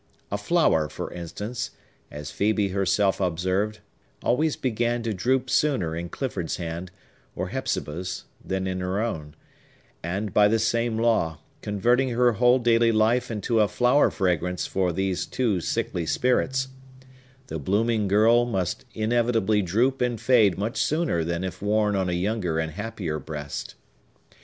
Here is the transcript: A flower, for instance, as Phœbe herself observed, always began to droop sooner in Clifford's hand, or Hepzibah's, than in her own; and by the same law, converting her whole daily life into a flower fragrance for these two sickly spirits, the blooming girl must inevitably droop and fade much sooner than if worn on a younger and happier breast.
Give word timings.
A 0.31 0.37
flower, 0.39 0.89
for 0.89 1.13
instance, 1.13 1.69
as 2.09 2.31
Phœbe 2.31 2.71
herself 2.71 3.19
observed, 3.21 3.81
always 4.23 4.55
began 4.55 5.03
to 5.03 5.13
droop 5.13 5.47
sooner 5.47 5.95
in 5.95 6.09
Clifford's 6.09 6.57
hand, 6.57 6.89
or 7.35 7.49
Hepzibah's, 7.49 8.23
than 8.43 8.65
in 8.65 8.79
her 8.79 8.99
own; 8.99 9.35
and 10.01 10.33
by 10.33 10.47
the 10.47 10.57
same 10.57 10.97
law, 10.97 11.37
converting 11.61 12.09
her 12.09 12.31
whole 12.31 12.57
daily 12.57 12.91
life 12.91 13.29
into 13.29 13.59
a 13.59 13.67
flower 13.67 14.09
fragrance 14.09 14.65
for 14.65 14.91
these 14.91 15.27
two 15.27 15.61
sickly 15.61 16.07
spirits, 16.07 16.69
the 17.45 17.59
blooming 17.59 18.07
girl 18.07 18.43
must 18.43 18.85
inevitably 18.95 19.61
droop 19.61 20.01
and 20.01 20.19
fade 20.19 20.57
much 20.57 20.81
sooner 20.81 21.23
than 21.23 21.43
if 21.43 21.61
worn 21.61 21.95
on 21.95 22.09
a 22.09 22.13
younger 22.13 22.57
and 22.57 22.71
happier 22.71 23.19
breast. 23.19 23.75